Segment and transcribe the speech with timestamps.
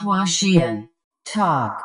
[0.00, 0.90] Huashian
[1.24, 1.82] Talk.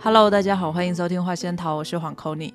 [0.00, 2.54] Hello，大家好，欢迎收听花仙桃，我是黄 c o n y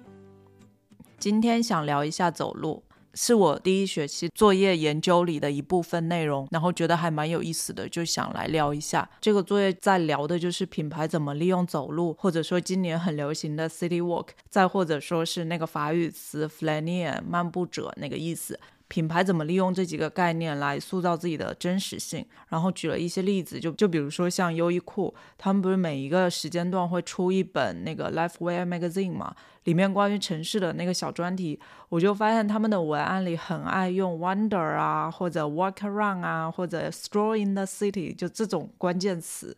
[1.20, 2.85] 今天想聊一下走路，
[3.16, 9.10] 是我第一学期作业研究里的一部分内容，然后觉得还蛮有意思的，就想来聊一下。
[9.20, 18.60] 这个作业在聊的就是品牌怎么利用走路，或者说今年很流行的 City Walk，再或者说是那个法语词 Flanier 漫步者那个意思。
[18.88, 22.24] 品牌怎么利用这几个概念来塑造自己的真实性？
[22.50, 31.60] 然后举了一些例子，就就比如说像优衣库，他们不是每一个时间段会出一本那个 Lifewear Magazine 嘛，里面关于城市的那个小专题，
[31.90, 39.58] 我就发现他们的文案里很爱用 Wonder 啊，或者 Walk Around 啊，或者 Stroll in the City，就这种关键词。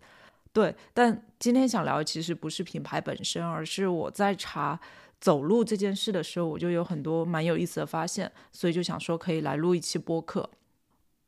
[0.54, 4.80] 对，但今天想聊其实不是品牌本身，而是我在查。
[5.20, 10.49] 走路这件事的时候，我就有很多蛮有意思的发现，所以就想说可以来录一期播客。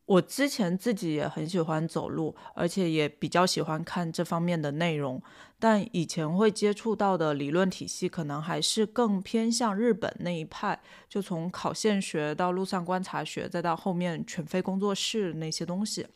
[0.06, 5.22] 我之前自己也很喜欢走路，而且也比较喜欢看这方面的内容，
[5.60, 16.08] 但以前会接触到的理论体系可能还是更偏向日本那一派，就从考线学到路上观察学，再到后面全飞工作室那些东西。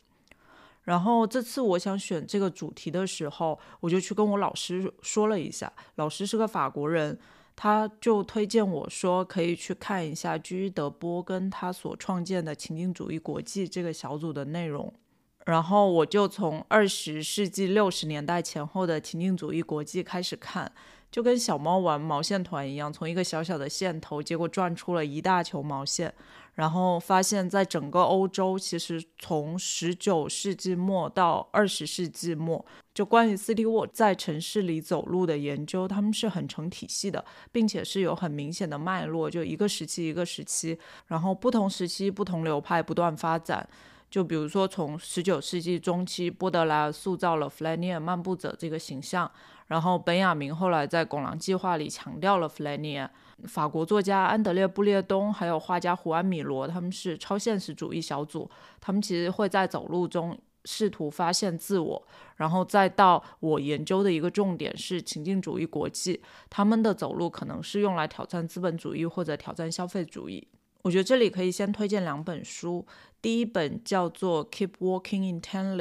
[0.82, 7.16] 然后这次我想选这个主题的时候，我就去跟我老师说了一下，老师是个法国人。
[7.56, 14.92] 他就推荐我说，可以去看一下居德波跟他所创建的情境主义国际这个小组的内容。
[15.46, 20.72] 然后我就从二十世纪六十年代前后的情境主义国际开始看。
[21.14, 26.12] 就跟小猫玩毛线团一样，从一个小小的线头，结果转出了一大球毛线，
[26.54, 43.68] 然后发现，在整个欧洲，其实从十九世纪末到二十世纪末，就关于 City Walk 在城市里走路的研究，他们是很成体系的，并且是有很明显的脉络，就一个时期一个时期，然后不同时期不同流派不断发展。
[44.10, 49.30] 就比如说，从十九世纪中期，波德莱尔塑造了弗莱尼尔漫步者这个形象。
[49.66, 53.08] 然后，本雅明后来在《拱廊计划》里强调了弗莱涅。
[53.48, 58.48] 法国作家安德烈布列东还有画家胡安米罗，他们是超现实主义小组。
[58.80, 62.06] 他们其实会在走路中试图发现自我。
[62.36, 70.46] 然后再到我研究的一个重点是情境主义国际，他们的走路可能是用来挑战资本主义或者挑战消费主义。
[70.82, 72.86] 我觉得这里可以先推荐两本书，
[73.22, 75.76] 第一本叫做《Keep Walking Intently》。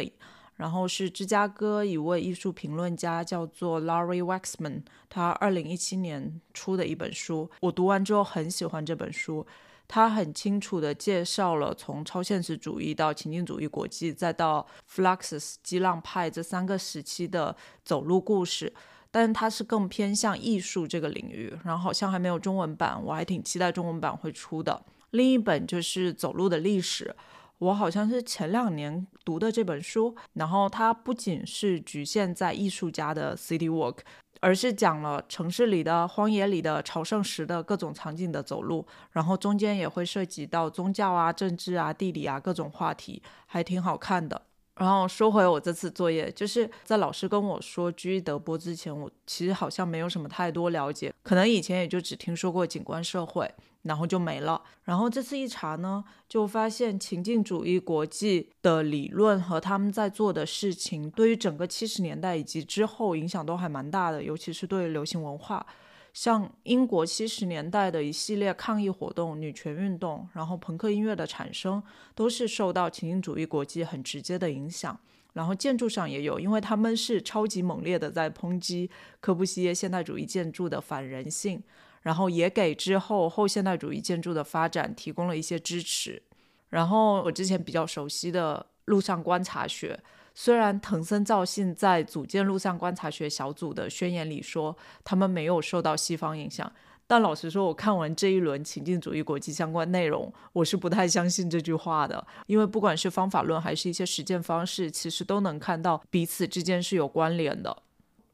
[0.55, 7.49] 然后是芝加哥一位艺术评论家，叫做 Larry Waxman，他二零一七年出的一本书。
[7.61, 9.45] 我读完之后很喜欢这本书，
[9.87, 18.73] 他很清楚地介绍了从超现实主义到情境主义国际，再到 Fluxus 激浪派这三个时期的走路故事。
[19.11, 24.83] 但是它是更偏向艺术这个领域，然后好像还没有中文版，我还挺期待中文版会出的。
[25.11, 27.15] 另一本就是走路的历史。
[27.63, 33.99] 我好像是前两年读的这本书，然后它不仅是局限在艺术家的 city walk，
[34.41, 44.41] 而是讲了城市里的、荒野里的、朝圣时的各种场景的走路，然后中间也会涉及到宗教啊、政治啊、地理啊各种话题，还挺好看的。
[44.75, 53.49] 然后说回我这次作业，就是在老师跟我说居德波之前，我其实好像没有什么太多了解，可能以前也就只听说过景观社会。
[53.83, 54.61] 然后就没了。
[54.83, 65.65] 然后这次一查呢，就发现情境主义国际的理论和他们在做的事情，对于整个七十年代以及之后影响都还蛮大的，尤其是对流行文化，
[66.13, 71.81] 像英国七十年代的一系列抗议活动、女权运动，然后朋克音乐的产生，
[72.13, 74.99] 都是受到情境主义国际很直接的影响。
[75.33, 78.87] 然后建筑上也有，因为他们是超级猛烈的在抨击
[79.19, 81.59] 科布西耶现代主义建筑的反人性。
[82.03, 86.21] 然后也给之后后现代主义建筑的发展提供了一些支持。
[86.69, 89.99] 然后我之前比较熟悉的路上观察学，
[90.33, 96.71] 虽然藤森造信在组建路上观察学小组的宣言里说他们没有受到西方影响，
[97.05, 102.25] 但老实说，我看完这一轮情境主义国际相关内容，我是不太相信这句话的。
[102.47, 107.83] 因为不管是方法论还是一些实践方式，其实都能看到彼此之间是有关联的。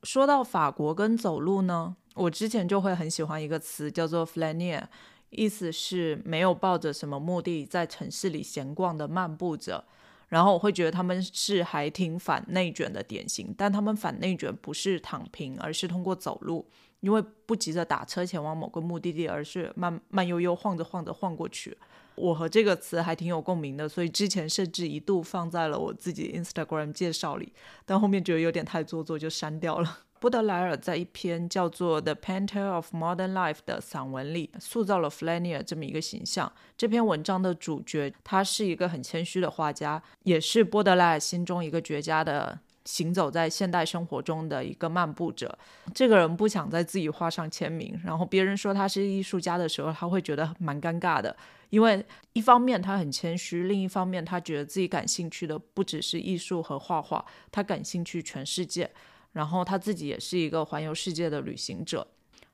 [0.04, 1.98] 说到法国跟走路呢？
[2.16, 4.84] 我之前就会很喜欢一个词，叫做 flanier，
[5.30, 9.84] 意思是没有抱着什么目的在城市里闲逛的漫步者。
[10.28, 16.68] 然后我会觉得他们是还挺反内卷的典型，但他们反内卷不是躺平，而是通过走路。
[17.00, 21.76] 因为不急着打车前往某个目的地，而是慢慢悠悠晃着晃着晃过去。
[22.16, 27.54] 我和这个词还挺有共鸣的，所以之前甚至一度放在了我自己 Instagram 介绍里，
[27.86, 30.00] 但后面觉得有点太做作，就删掉了。
[30.20, 36.52] 波德莱尔在一篇叫做《The Painter of Modern Life》的散文里，塑造了 Flanier 这么一个形象。
[36.78, 45.58] 这篇文章的主角，他是一个很谦虚的画家，也是波德莱尔心中一个绝佳的行走在现代生活中的一个漫步者。
[45.94, 51.34] 这个人不想在自己画上签名，然后别人说他是艺术家的时候，他会觉得蛮尴尬的，
[51.70, 58.92] 因为一方面他很谦虚，另一方面他觉得自己感兴趣的不只是艺术和画画，他感兴趣全世界。
[59.32, 62.08] 然后他自己也是一个环游世界的旅行者，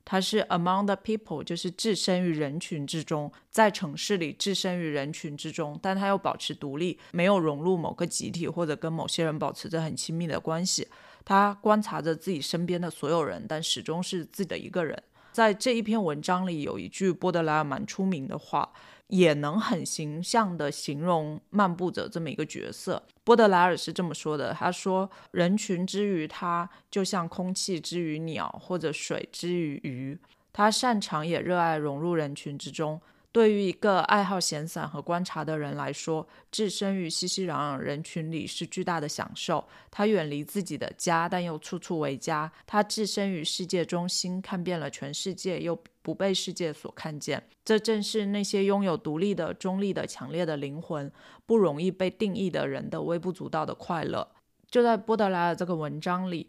[0.04, 10.88] 他是 among the people，就是置身于人群之中，在城市里置身于人群之中，但他又保持独立，没有融入某个集体或者跟某些人保持着很亲密的关系。
[11.24, 15.02] 他观察着自己身边的所有人，但始终是自己的一个人。
[15.32, 18.72] 在这一篇文章里，有一句波德莱尔蛮出名的话。
[19.08, 23.02] 也能很形象地形容漫步者这么一个角色。
[23.24, 30.18] 波德莱尔是这么说的：“他说，人群之于他，就像空气之于鸟，或者水之于鱼。
[30.54, 33.02] 他擅长也热爱融入人群之中。”
[33.36, 39.62] 对于一个爱好闲散和观察的人来说，置身于熙熙攘攘人群里是巨大的享受。
[39.92, 42.50] 他远离自己的家，但又处处为家。
[42.66, 47.46] 他置身于世界中心，看遍了全世界，又不被世界所看见。
[47.66, 51.12] 这正是那些拥有独立的、中立的、强烈的灵魂、
[51.46, 54.26] 不容易被定义的人的微不足道的快乐。
[54.72, 56.48] 就在波德莱尔这个文章里。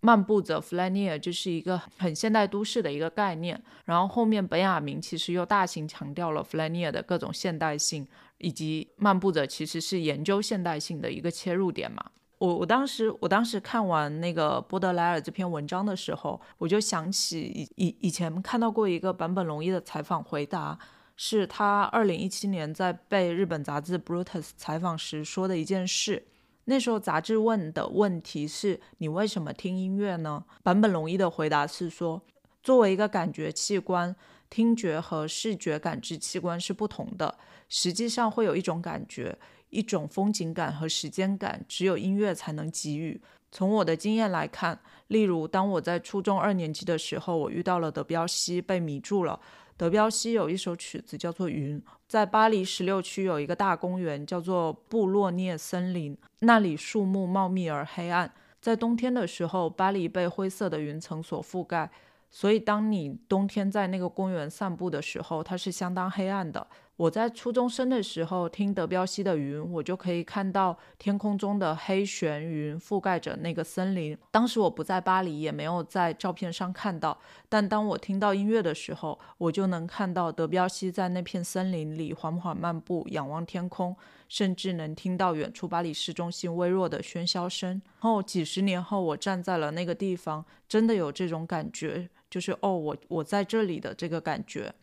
[0.00, 8.08] 漫步者 Flanier 就是一个很现代都市的一个概念，然后后面本雅明其实又大型强调了 Flanier 的各种现代性，
[8.38, 12.02] 以及漫步者其实是研究现代性的一个切入点嘛。
[12.38, 20.78] 我我当时我当时看完那个波德莱尔这篇文章的时候，我就想起以以以前看到过一个坂本龙一的采访回答，
[21.16, 26.28] 是他二零一七年在被日本杂志 Brutus 采访时说的一件事。
[26.64, 30.44] 那时候杂志问的问题是你为什么听音乐呢？
[30.62, 32.22] 坂本龙一的回答是说，
[32.62, 34.14] 作为一个感觉器官，
[34.48, 37.38] 听觉和视觉感知器官是不同的。
[37.68, 39.36] 实际上会有一种感觉，
[39.70, 43.20] 一种风景感和时间感，只有音乐才能给予。
[43.52, 44.78] 从我的经验来看，
[45.08, 49.40] 例如当我在初中二年级的时候，我遇到了德彪西，被迷住了。
[49.80, 58.30] 德彪西有一首曲子叫做《云》，在巴黎十六区有一个大公园叫做布洛涅森林，那里树木茂密而黑暗。
[58.60, 61.90] 在冬天的时候，巴黎被灰色的云层所覆盖，
[62.30, 66.66] 所以当你冬天在那个公园散步的时候，它是相当黑暗的。
[67.00, 74.14] 我在初中生的时候听德彪西的《云》，我就可以看到天空中的黑旋云覆盖着那个森林。
[74.30, 77.18] 当时我不在巴黎，也没有在照片上看到，
[77.48, 83.96] 但当我听到音乐的时候，我就能看到德彪西在那片森林里缓缓漫步，仰望天空，
[84.28, 87.70] 甚至能听到远处巴黎市中心微弱的喧嚣声。
[87.70, 94.74] 然后几十年后，我站在了那个地方，真的有这种感觉，就是哦，我我在这里的这个感觉。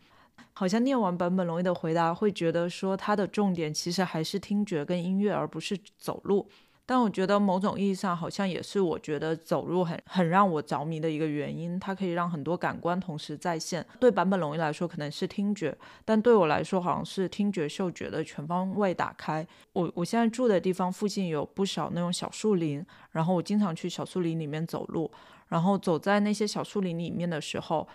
[0.52, 6.48] 好像念完坂本龙一的回答，会觉得说他的重点其实还是听觉跟音乐，而不是走路。
[6.90, 11.78] 但我觉得某种意义上，好像也是我觉得走路很很让我着迷的一个原因。
[11.78, 13.84] 它可以让很多感官同时在线。
[14.00, 15.76] 对坂本龙一来说，可能是听觉，
[16.06, 19.46] 但对我来说，好像是听觉、嗅觉的全方位打开。
[19.74, 25.10] 我我现在住的地方附近有不少那种小树林，然后我经常去小树林里面走路，
[25.48, 27.86] 然后走在那些小树林里面的时候。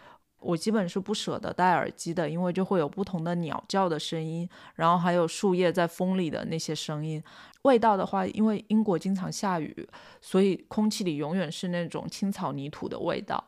[0.43, 7.23] 我基本是不舍得戴耳机的，因为就会有不同的鸟叫的声音，然后还有树叶在风里的那些声音。
[7.63, 9.87] 味道的话，因为英国经常下雨，
[10.19, 13.43] 所以空气里永远是那种青草泥土的味道。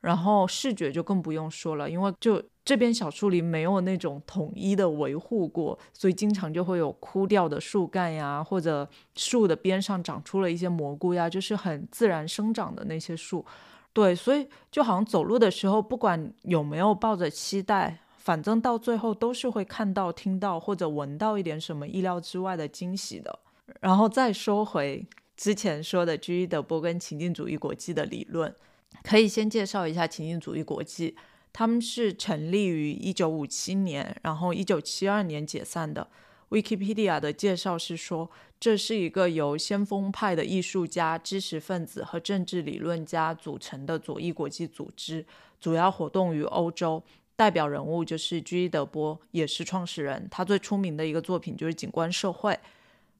[0.00, 13.44] 然后视觉就更不用说了，因为就这边小树林没有那种统一的维护过，所以经常就会有枯掉的树干呀，或者树的边上长出了一些蘑菇呀，就是很自然生长的那些树。
[13.92, 23.38] 对，所以就好像走路的时候，不管有没有抱着期待，反正到最后都是会看到、听到或者闻到一点什么意料之外的惊喜的。
[23.80, 25.04] 然后再说回
[25.36, 26.46] 之前说的 G.
[26.46, 28.54] 德波跟情境主义国际的理论，
[29.02, 31.16] 可以先介绍一下情境主义国际，
[31.52, 36.08] 他们是成立于一九五七年，然后一九七二年解散的。
[36.50, 45.26] Wikipedia 的介绍是说，这是一个由先锋派的艺术家、知识分子和政治理论家组成的左翼国际组织，
[45.60, 47.02] 主要活动于欧洲。
[47.36, 50.26] 代表人物就是居伊德波，也是创始人。
[50.28, 52.52] 他最出名的一个作品就是《景观社会》。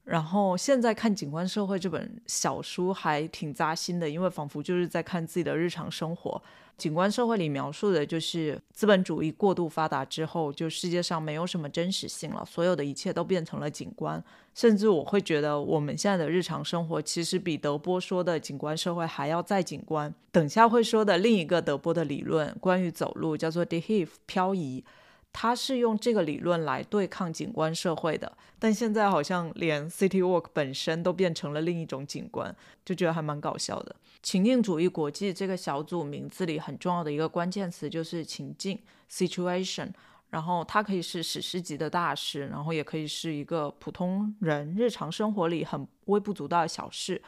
[0.09, 6.31] 然后现在看《景观社会》这本小书还挺扎心的，因为仿佛就是在看自己的日常生活。
[6.81, 14.23] 《景观社会》里描述的就是资本主义过度发达之后，就世界上没有什么真实性了，所有的一切都变成了景观。
[14.55, 20.11] 甚至我会觉得，我们现在的日常生活其实比德波说的景观社会还要再景观。
[20.31, 24.83] 等下会说的另一个德波的理论，关于走路，叫做 d e h e v 漂移。
[25.31, 33.95] 他是用这个理论来对抗景观社会的，但现在好像连 City Walk 本身都变成了另一种景观，就觉得还蛮搞笑的。
[34.21, 38.77] 情境主义国际这个小组名字里很重要的一个关键词就是情境
[39.09, 39.89] （situation），
[40.29, 47.21] 然后它可以是史诗级的大事，然后也可以是一个普通人日常生活里很微不足道的小事。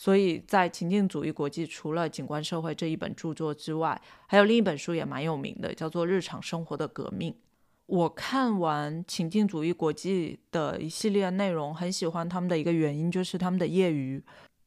[0.00, 7.30] 所以在情境主义国际，除了《景观社会》这一本著作之外，还有另一本书也蛮有名的，叫做《日常生活的革命》。
[7.84, 14.14] 我看完情境主义国际的一系列内容，很喜欢他们的一个原因就是他们的业余。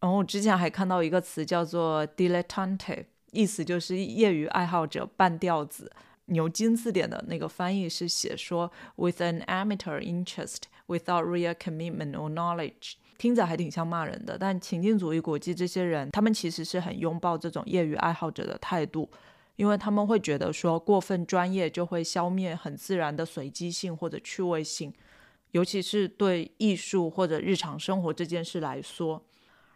[0.02, 5.92] 然后我之前还看到一个词叫做 dilettante，意思就是业余爱好者、半吊子。
[6.26, 12.98] 牛津字典的那个翻译是写说 with an amateur interest without real commitment or knowledge。
[13.24, 19.10] 听着还挺像骂人的，但情境主义国际这些人，他们其实是很拥抱这种业余爱好者的态度，
[19.56, 24.92] 因为他们会觉得说过分专业就会消灭很自然的随机性或者趣味性，
[25.52, 29.24] 尤其是对艺术或者日常生活这件事来说。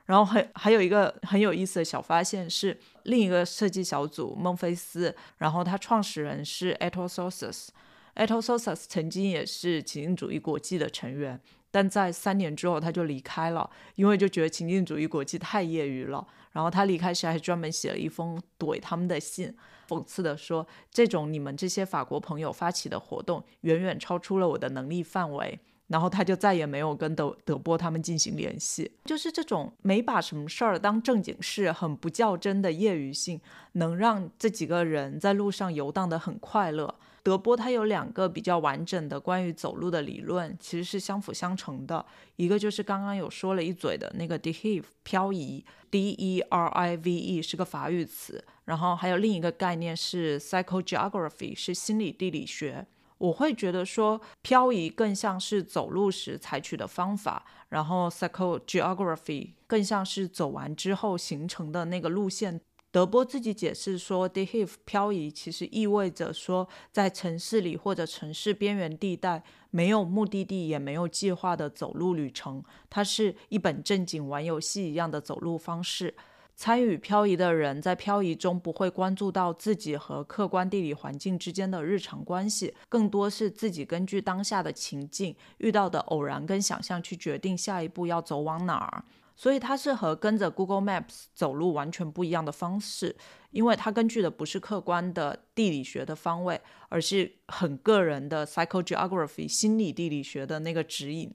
[0.08, 11.39] 然后还还有一个很有意思的小发现是，另一个设计小组孟菲斯，然后他创始人是 Eto Sosis，Eto Sosis 曾经也是情境主义国际的成员。
[11.72, 16.26] 但在三年之后，他就离开了，因为就觉得情境主义国际太业余了。
[16.52, 19.56] 然后他离开时还专门写了一封怼他们的信，
[19.88, 28.92] 讽刺的说：“这种你们这些法国朋友发起的活动，远远超出了我的能力范围。”然后他就再也没有跟德德波他们进行联系。
[29.06, 33.40] 就是这种没把什么事儿当正经事、很不较真的业余性，
[33.74, 36.96] 能让这几个人在路上游荡的很快乐。
[37.28, 42.06] 德波他有两个比较完整的关于走路的理论，其实是相辅相成的。
[42.38, 48.42] 一个就是刚刚有说了一嘴的那个 derive 漂移，d e r i v e 是个法语词。
[48.64, 52.88] 然后还有另一个概念是 psychogeography，是心理地理学。
[53.18, 62.62] 我会觉得说漂移更像是走路时采取的方法，然后 psychogeography 更像是走完之后形成的那个路线。
[62.89, 76.15] 德波自己解释说 d e h e v 漂移其实意味着说，在城市里或者城市边缘地带，没有目的地也没有计划的走路旅程，它是一本正经玩游戏一样的走路方式。
[76.56, 89.03] 参与漂移的人在漂移中不会关注到自己和客观地理环境之间的日常关系，更多是自己根据当下的情境遇到的偶然跟想象去决定下一步要走往哪儿。
[89.38, 93.15] 所以它是和跟着 Google Maps 走路完全不一样的方式，
[93.51, 101.32] 因为它根据的不是客观的地理学的方位，而是很个人的 psychogeography 心理地理学的那个指引。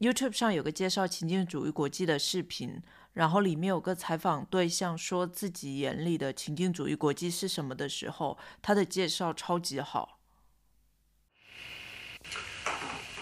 [0.00, 10.17] YouTube 上有个介绍情境主义国际的视频，然后里面有个采访对象说自己眼里的情境主义国际是什么的时候，他的介绍超级好。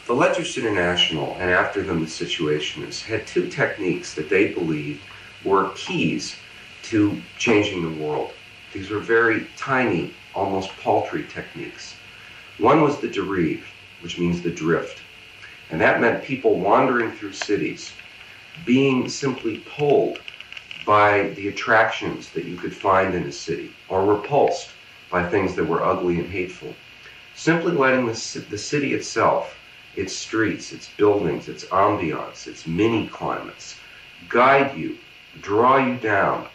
[0.07, 5.03] The Ledgers International, and after them the Situationists, had two techniques that they believed
[5.45, 6.37] were keys
[6.85, 8.31] to changing the world.
[8.73, 11.97] These were very tiny, almost paltry techniques.
[12.59, 13.67] One was the derive,
[14.01, 15.03] which means the drift.
[15.73, 17.93] And that meant people wandering through cities,
[18.65, 20.21] being simply pulled
[20.87, 24.69] by the attractions that you could find in a city, or repulsed
[25.11, 26.77] by things that were ugly and hateful.
[27.35, 29.57] Simply letting the, the city itself
[29.97, 33.76] its streets, its buildings, its ambiance, its mini climates,
[34.29, 34.97] guide you,
[35.41, 36.47] draw you down,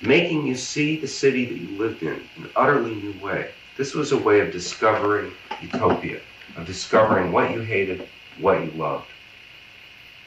[0.00, 3.50] making you see the city that you lived in in an utterly new way.
[3.76, 6.20] This was a way of discovering utopia,
[6.56, 8.08] of discovering what you hated,
[8.38, 9.06] what you loved.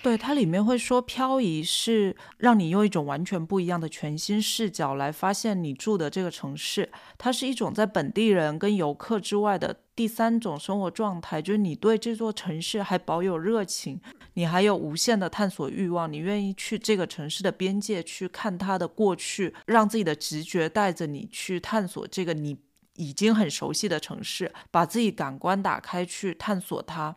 [0.02, 6.90] 对它里面会说，漂移是让你用一种完全不一样的全新视角来发现你住的这个城市。
[7.20, 14.02] 它是一种在本地人跟游客之外的第三种生活状态，就是你对这座城市还保有热情，
[14.34, 22.58] 你还有无限的探索欲望，你愿意去这个城市的边界去看它的过去，让自己的直觉带着你去探索这个你
[22.96, 27.16] 已经很熟悉的城市，把自己感官打开去探索它。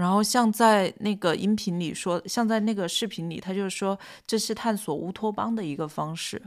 [0.00, 6.42] 然后像在那个音频里说，像在那个视频里，他就是说这是探索乌托邦的一个方式。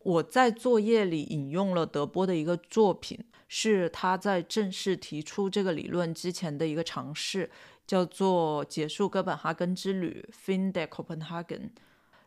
[0.00, 3.18] 我在作业里引用了德波的一个作品，
[3.48, 7.50] 是他在正式提出这个理论之前的一个尝试，
[7.86, 11.70] 叫做《结束哥本哈根之旅》（Fin de Copenhagen）。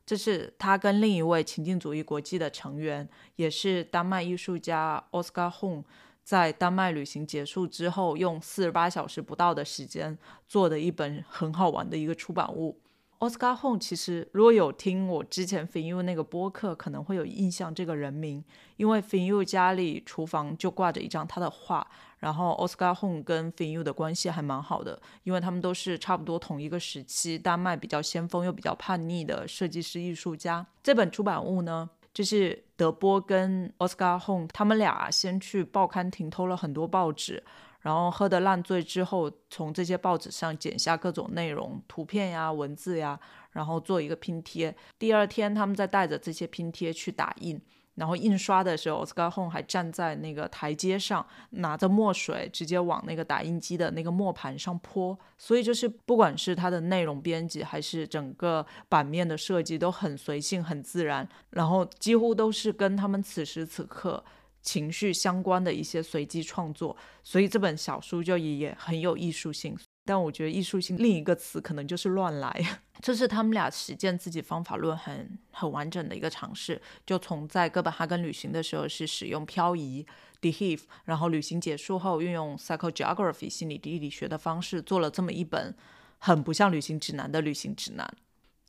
[0.06, 5.84] 这是他跟另一位情境主义国际的成员，也是丹麦艺术家 Oscar Hon，
[6.26, 10.18] 在丹麦旅行结束之后，用四十八小时不到的时间
[10.48, 12.82] 做的一本很好玩的一个出版物。
[13.20, 18.44] Oscar Hon 其实如果有听我之前 f i n u 那个播客，可能会有印象这个人名，
[18.76, 21.88] 因为 f i n u 家里厨房就挂着一张他的画。
[22.20, 30.66] 然后，Oscar Hon 跟 f i n u 的关系还蛮好的，因为他们都是差不多同一个时期，丹麦比较先锋又比较叛逆的设计师艺术家。
[30.84, 37.44] 这本出版物呢，就是德波跟 Oscar Hon 他们俩先去报刊亭偷了很多报纸，
[37.82, 43.20] 然后喝得烂醉之后，从这些报纸上剪下各种内容、图片呀、文字呀，
[43.52, 44.74] 然后做一个拼贴。
[44.98, 47.62] 第二天，他们再带着这些拼贴去打印。
[47.96, 55.18] 然后印刷的时候，Oscar Hon 还站在那个台阶上，拿着墨水直接往那个打印机的那个磨盘上泼。
[55.38, 61.28] 所以就是不管是它的内容编辑，还是整个版面的设计，都很随性、很自然。
[61.52, 64.24] 然后几乎都是跟他们此时此刻
[64.62, 66.96] 情绪相关的一些随机创作。
[67.24, 69.78] 所以这本小书就也很有艺术性。
[70.06, 72.80] 但我觉得艺术性另一个词可能就是乱来。
[73.02, 80.06] 这是他们俩实践自己方法论很很完整的一个尝试，就从在哥本哈根旅行的时候是使用漂移
[80.40, 85.76] d e h e a v e 然后旅行结束后运用 psychogeography 心理地理学的方式做了这么一本
[86.20, 88.08] 很不像旅行指南的旅行指南。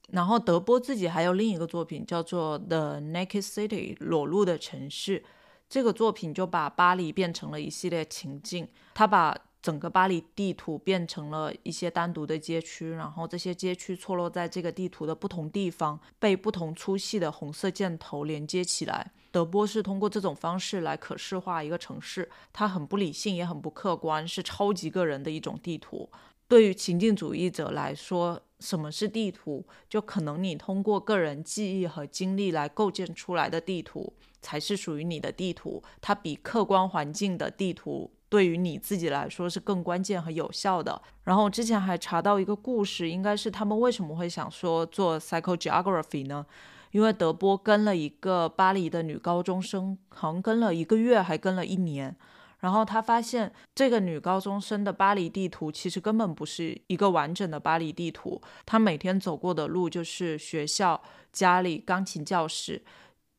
[0.09, 5.25] 然后德波自己还有另一个作品叫做 The Naked City 裸露的城市，
[5.69, 9.37] 这个作品就把巴黎变成了一系列情境，他把。
[9.67, 19.11] 整个巴黎地图变成了一些单独的街区，然后这些街区错落在这个地图的不同地方，被不同粗细的红色箭头连接起来。
[19.33, 26.09] 德波是通过这种方式来可视化一个城市，它很不理性，也很不客观，是超级个人的一种地图。
[26.47, 29.67] 对于情境主义者来说，什么是地图？
[29.89, 35.83] 就可能你通过个人记忆和经历来构建出来的地图，才是属于你的地图。
[36.01, 38.13] 它比客观环境的地图。
[38.28, 41.00] 对于你自己来说是更关键和有效的。
[41.25, 46.45] 然后之前还查到一个故事，应该是他们为什么会想说做 psychogeography 呢？
[46.92, 52.16] 因为德波跟了一个巴黎的女高中生，好像跟了一个月，还跟了一年。
[52.60, 61.00] 然后他发现这个女高中生的巴黎地图其实根本不是一个完整的巴黎地图，她每天走过的路就是学校、
[61.32, 62.82] 家里、钢琴教室。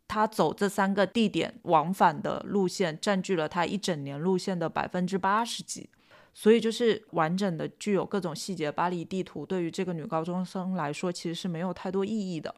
[0.07, 5.89] 他走这三个地点往返的路线，占据了他一整年路线的百分之八十几，
[6.33, 12.55] 所以就是完整的具有各种细节巴黎地图，对于这个女高中生来说其实是没有太多意义的。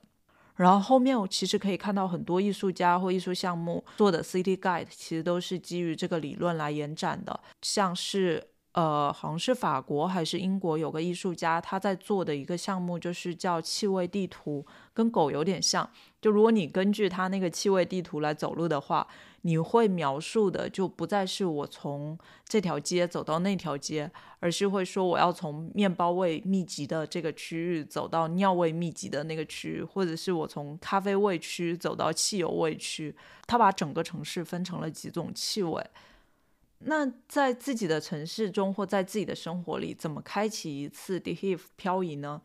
[0.55, 8.47] 然后后面我其实可以看到很多艺术家或艺术项目做的 City Guide，其实都是基于这个理论来延展的，像是。
[8.79, 15.89] 呃，好像是法国还是英国有个艺术家，他在做的一个项目就是叫气味地图，跟狗有点像。
[16.21, 19.05] 就如果你根据他那个气味地图来走路的话，
[19.41, 33.13] 你会描述的就不再是我从这条街走到那条街，而是会说我要从面包味密集的这个区域走到尿味密集的那个区域，或者是我从咖啡味区走到汽油味区。
[33.45, 35.85] 他把整个城市分成了几种气味。
[36.79, 42.41] 那在自己的城市中或在自己的生活里，怎么开启一次 d e h e a v e 漂移呢？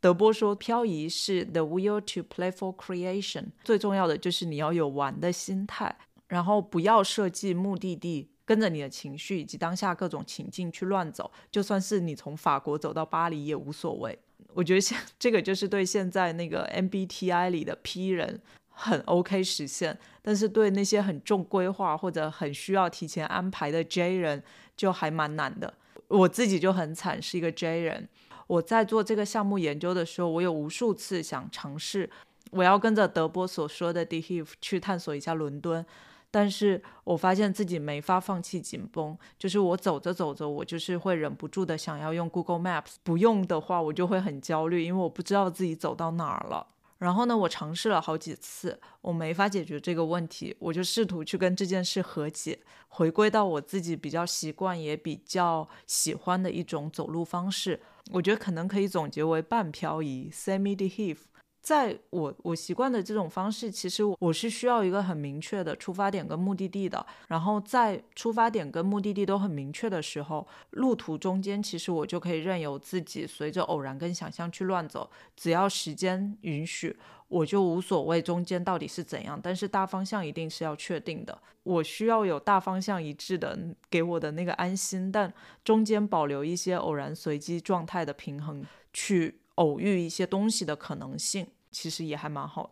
[0.00, 5.96] 德波说，漂移是 the will to play for creation，最重要的就是你要有玩的心态，
[6.28, 14.16] 然后不要设计目的地，跟着你的情绪以及当下各种情境去乱走，就算是你从法国走到巴黎也无所谓。
[14.54, 18.40] 我觉得现 这个就是对现在那个 MBTI 里的 P 人。
[18.80, 24.40] 很 OK 实现，但是对那些很重规划或者很需要提前安排的 J 人
[24.76, 25.74] 就还蛮难的。
[26.06, 28.08] 我自己就很惨，是一个 J 人。
[28.46, 32.08] 我在做这个项目研究的时候，我有无数次想尝试，
[32.52, 35.84] 我要跟着德波所说的 Deheve 去探索一下伦敦，
[36.30, 46.66] 但是我发现自己没法放弃紧绷，就是我走着走着，我就是会忍不住的想要用 Google Maps，不用的话我就会很焦虑，因为我不知道自己走到哪儿了。
[46.98, 57.80] 然后呢，我尝试了好几次，我没法解决这个问题，我就试图去跟这件事和解，回归到我自己比较习惯也比较喜欢的一种走路方式。
[58.10, 61.24] 我觉得可能可以总结为半漂移 （semi d e h e a v e
[61.68, 67.04] 在我我习惯的这种方式，其实我是需要一个很明确的出发点跟目的地的。
[67.26, 75.10] 然后在出发点跟目的地都很明确的时候，路途中间其实我就可以任由自己随着偶然跟想象去乱走。
[75.36, 76.96] 只要时间允许，
[77.28, 81.38] 我就无所谓中间到底是怎样，但是大方向一定是要确定的。
[81.64, 83.58] 我需要有大方向一致的
[83.90, 85.30] 给我的那个安心，但
[85.62, 92.70] 中间保留一些偶然随机状态的平衡，去偶遇一些东西的可能性，其实也还蛮好。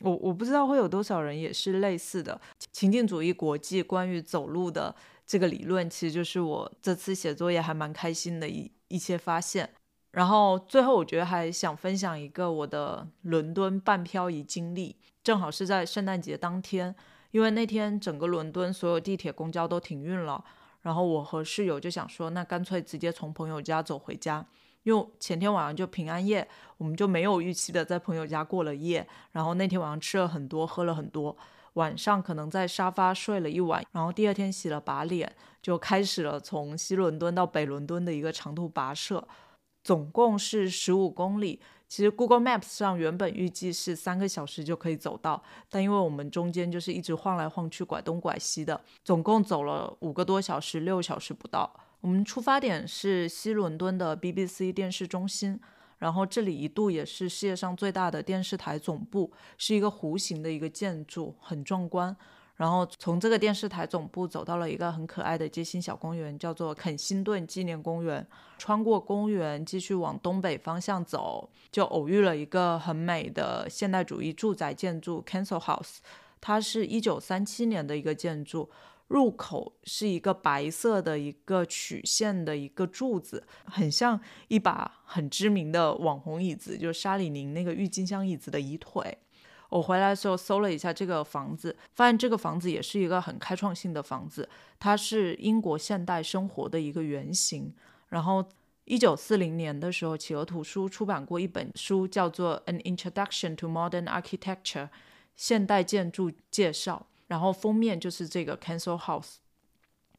[0.00, 2.40] 我我不知道会有多少人也是类似的
[2.72, 4.94] 情境主义国际关于走路的
[5.26, 9.68] 这个理论，其实就是我这次写作业还蛮开心的一一些发现。
[10.12, 16.94] 然后最后，我觉得还想分享一个我的伦敦半漂移经历，正好是在圣诞节当天，
[17.30, 20.44] 因为那天整个伦敦所有地铁、公交都停运了。
[20.82, 24.44] 然后我和室友就想说，那干脆直接从朋友家走回家，
[24.82, 26.46] 因为前天晚上就平安夜，
[26.78, 29.06] 我们就没有预期的在朋友家过了夜。
[29.32, 31.36] 然后那天晚上吃了很多，喝了很多，
[31.74, 35.30] 晚上可能在沙发睡了一晚，然后第二天洗了把脸，
[35.62, 39.26] 就开始了从西伦敦到北伦敦的一个长途跋涉。
[39.82, 51.72] 总共是十五公里，其实 Google Maps 上原本预计是三个小时就可以走到，但因为我们中间就是一直晃来晃去、拐东拐西的，总共走了五个多小时，六小时不到。
[52.00, 55.60] 我们出发点是西伦敦的 BBC 电视中心，
[55.98, 62.16] 然后这里一度也是世界上最大的电视台总部，是一个弧形的一个建筑，很壮观。
[62.56, 68.26] 然后从这个电视台总部走到了一个很可爱的街心小公园，叫做肯辛顿纪念公园。
[68.58, 75.98] 穿过公园，继续往东北方向走，就偶遇了一个很美的现代主义住宅建筑 Council House。
[76.38, 78.68] 它是一九三七年的一个建筑，
[79.10, 89.18] 入口是一个白色的一个曲线的一个柱子，很像一把很知名的网红椅子，就是沙里宁那个郁金香椅子的椅腿。
[89.68, 97.74] 我回来的时候搜了一下这个房子，发现这个房子也是一个很开创性的房子，它是英国现代生活的一个原型。
[98.10, 98.44] 然后，
[98.84, 104.86] 一九四零年的时候，企鹅图书出版过一本书，叫做《An Introduction to Modern Architecture》
[105.34, 107.08] 现代建筑介绍。
[107.30, 109.36] 然后封面就是这个 Cancel House，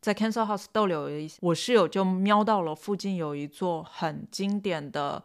[0.02, 5.24] 在 Cancel House 逗留一我室友就瞄到了附近有一座很经典的。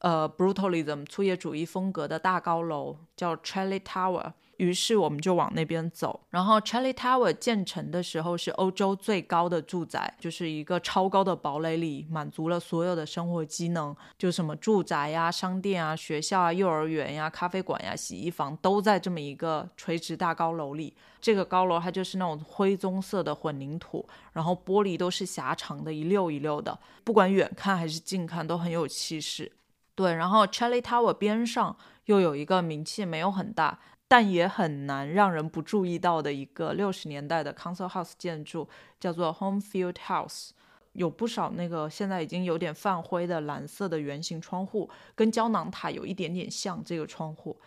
[0.00, 6.20] 呃，brutalism 粗野主义风格的大高楼叫 Charlie Tower，于是我们就往那边走。
[6.30, 20.94] 然后 Charlie Tower 建成的时候是欧洲最高的住宅，就是一个超高的堡垒里，满足了所有的生活机能，就什么住宅呀、商店啊、学校啊、幼儿园呀、咖啡馆呀、洗衣房都在这么一个垂直大高楼里。
[21.20, 29.50] 这个高楼它就是那种灰棕色的混凝土，然后玻璃都是狭长的，一溜一溜的，不管远看还是近看都很有气势。
[29.94, 31.74] 对，然后 Charlie Tower 边上
[32.06, 38.68] 又有一个名气没有很大，但也很难让人不注意到的一个六十年代的 Council House 建筑，
[39.00, 40.50] 叫做 Homefield House，
[40.92, 47.58] 有不少那个现在已经有点泛灰的蓝色的圆形窗户，跟胶囊塔有一点点像这个窗户，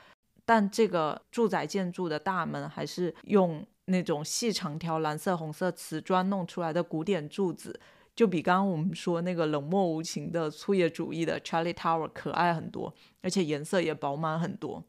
[0.45, 7.79] 但这个住宅建筑的大门还是用那种细长条蓝色红色瓷砖弄出来的古典柱子。
[8.15, 14.83] 就比刚刚我们说那个冷漠无情的粗野主义的 Charlie Tower 可爱很多，而且颜色也饱满很多。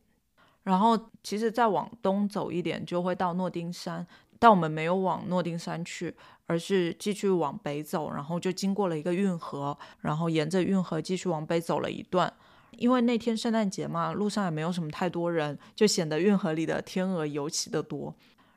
[0.69, 4.07] 然后其实再往东走一点就会到诺丁山，
[4.39, 6.15] 但我们没有往诺丁山去，
[6.47, 12.31] 而是继续往北走，然后就经过了一个运河，然后沿着运河继续往北走了一段。
[12.73, 18.15] 因为那天圣诞节嘛，路上也没有什么太多人，就显得运河里的天鹅尤其的多。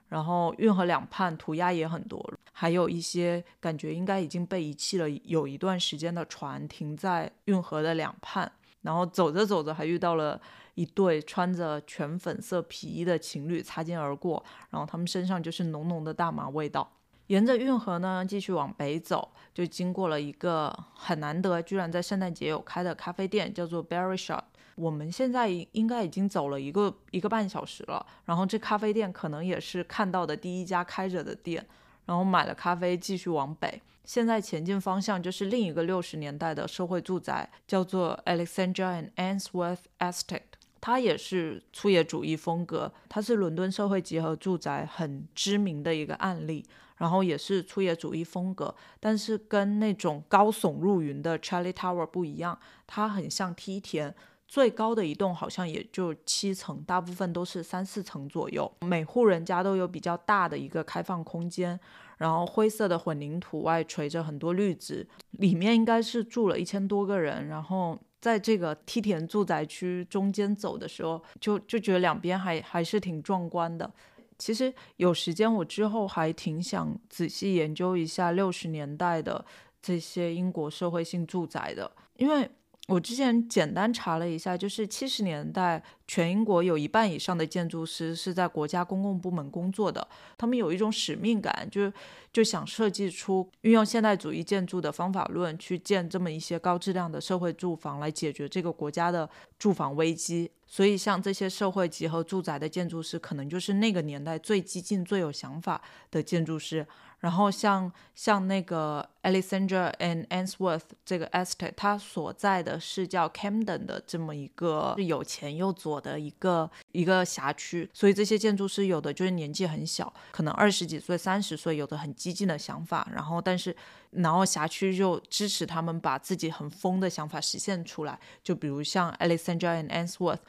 [0.10, 2.22] 然后运河两畔涂鸦也很多，
[2.52, 8.52] 还有一些感觉应该已经被遗弃了有一段时间的船停在运河的两畔。
[8.82, 10.42] 然后走着走着还遇到了
[10.76, 16.92] 一对穿着全粉色皮衣的情侣擦肩而过，然后他们身上就是浓浓的大麻味道。
[17.28, 24.44] 沿着运河呢继续往北走，就经过了一个很难得居然在圣诞节有开的咖啡店，叫做 Berry Shot。
[24.76, 31.66] 我们现在应该已经走了一个一个半小时了，然后这咖啡店可能也是看到的第一家开着的店，
[32.06, 33.82] 然后买了咖啡继续往北。
[34.04, 40.51] 现在前进方向就是另一个六十年代的社会住宅，叫做 Alexandra and Answorth Estate，
[40.82, 46.66] 它也是粗野主义风格，它是伦敦社会集合住宅很知名的一个案例，
[46.98, 54.14] 然后也是粗野主义风格，但是跟那种高耸入云的 Charlie Tower 不一样，它很像梯田。
[54.48, 58.70] 最高的一栋好像也就七层，大部分都是三四层左右。
[58.82, 61.80] 每户人家都有比较大的一个开放空间，
[62.18, 67.48] 然后灰色的混凝土外垂着很多绿植，里面应该是住了一千多个人。
[67.48, 73.92] 然后在这个梯田住宅区中间走的时候，就就觉得两边还还是挺壮观的。
[74.38, 79.44] 其实有时间我之后还挺想仔细研究一下六十年代的
[79.82, 82.50] 这些英国社会性住宅的，因为。
[82.88, 90.06] 我之前简单查了一下，就是七十年代，全英国有一半以上的建筑师是在国家公共部门工作的，
[90.38, 91.94] 他们有一种使命感，就
[92.34, 100.52] 就想设计出运用现代主义建筑的方法论去建这么一些高质量的社会住房，来解决这个国家的住房危机。
[100.68, 106.86] 所以，像这些社会集合住宅的建筑师，可能就是那个年代最激进、最有想法的建筑师。
[107.22, 123.76] 然后像像那个 Alexandra and Answorth 这个 estate，它所在的是叫 Camden 的这么一个有钱又左的一个一个辖区，所以这些建筑师有的就是年纪很小，可能二十几岁、三十岁，有的很激进的想法，然后但是
[124.10, 130.40] 然后辖区就支持他们把自己很疯的想法实现出来，就比如像 Alexandra and Answorth，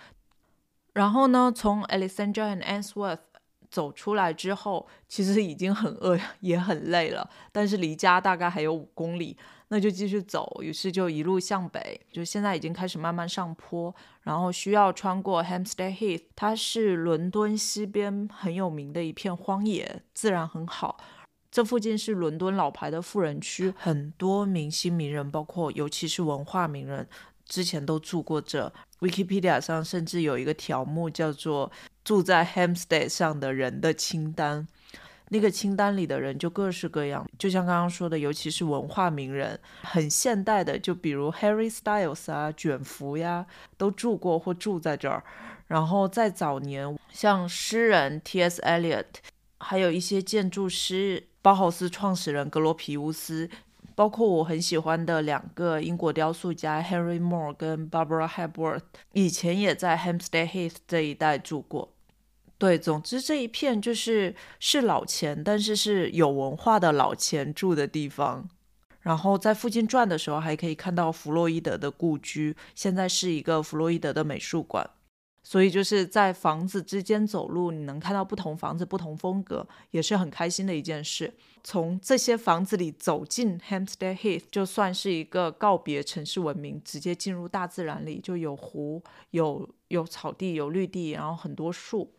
[0.95, 3.19] 然后呢，从 Alexandra and Answorth。
[3.73, 7.29] 走出来之后，其实已经很饿， 也很累了。
[7.51, 9.37] 但是离家大概还有五公里，
[9.69, 10.61] 那就继续走。
[10.61, 20.99] 于是就一路向北，就现在已经开始慢慢上坡，然后需要穿过 Hampstead Heath，它是伦敦西边很有名的一片荒野，自然很好。
[21.51, 27.09] 这附近是伦敦老牌的富人区，很多明星名人，包括尤其是文化名人，
[27.47, 28.73] 之前都住过这。
[29.03, 31.71] Wikipedia 上甚至有一个条目叫做。
[32.05, 34.67] 住在 Hampstead 上的人的清单，
[35.29, 45.23] 那个清单里的人就各式各样，就像刚刚说的，尤其是文化名人，很现代的，就比如 Harry Styles 啊、卷福呀，都住过或住在这儿。
[45.69, 48.61] 然后在早年，像诗人 T.S.
[48.63, 49.07] Eliot，
[49.59, 53.49] 还有一些建筑师，包豪斯创始人格罗皮乌斯。
[53.95, 61.93] 包括我很喜欢的两个英国雕塑家 Henry Moore 跟 Barbara Hepworth，以前也在 Hampstead Heath 这一带住过。
[62.59, 68.49] 对，总之这一片就是是老钱，但是是有文化的老钱住的地方。
[69.01, 74.89] 然后在附近转的时候，还可以看到弗洛伊德的故居，现在是一个弗洛伊德的美术馆。
[75.43, 81.35] 所以就是在房子之间走路，你能看到不同房子、不同风格，也是很开心的一件事。
[81.65, 92.13] 从这些房子里走进 Hamstead Heath，就算是一个告别城市文明，直接进入大自然里，就有湖、有有草地、有绿地，然后很多树。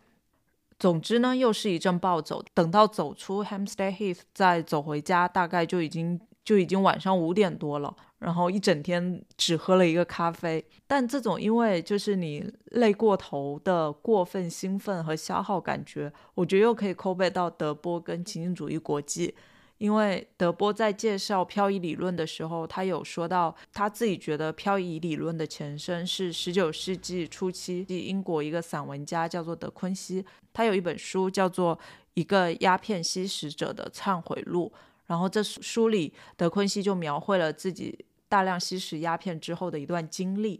[0.79, 2.43] 总之呢，又是一阵暴走。
[2.53, 7.95] 等到走出 Hamstead Heath，再走回家，大概就已经就已经晚上五点多了。
[8.23, 19.36] 然后一整天只喝了一个咖啡，但这种因为就是你累过头的过分兴奋和消耗感觉，我觉得又可以扣背到德波跟情景主义国际，
[19.77, 31.75] 因为德波在介绍漂移理论的时候，他有说到他自己觉得漂移理论的前身是十九世纪初期英国一个散文家叫做德昆西，他有一本书叫做
[32.13, 34.71] 《一个鸦片吸食者的忏悔录》，
[35.07, 38.05] 然后这书里德昆西就描绘了自己。
[38.33, 40.59] 大量吸食鸦片之后的一段经历，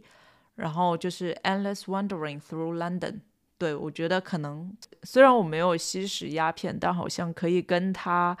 [0.54, 3.18] 然后就是 endless wandering through London。
[3.58, 8.36] 对我觉得可能虽然我没有吸食鸦片，但好像可以跟他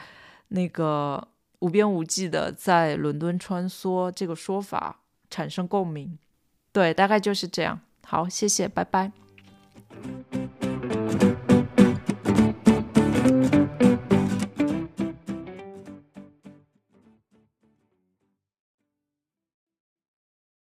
[0.50, 1.26] 那个
[1.58, 6.16] 无边无际的在伦敦穿梭这个说法产生共鸣。
[6.70, 7.80] 对，大概就是这样。
[8.06, 9.10] 好，谢谢，拜拜。